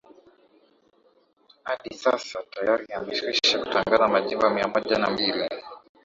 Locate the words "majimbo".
4.15-4.45